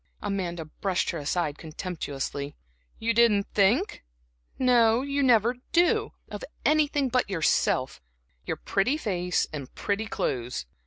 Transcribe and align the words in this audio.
Amanda 0.19 0.65
brushed 0.65 1.11
her 1.11 1.19
aside 1.19 1.59
contemptuously. 1.59 2.55
"You 2.97 3.13
didn't 3.13 3.45
think? 3.53 4.03
no, 4.57 5.03
you 5.03 5.21
never 5.21 5.57
do, 5.73 6.13
of 6.27 6.43
anything 6.65 7.07
but 7.07 7.29
yourself, 7.29 8.01
your 8.43 8.57
pretty 8.57 8.97
face 8.97 9.45
and 9.53 9.71
pretty 9.75 10.07
clothes! 10.07 10.65